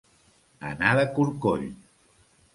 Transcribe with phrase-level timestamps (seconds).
[0.69, 1.69] Anar de corcoll.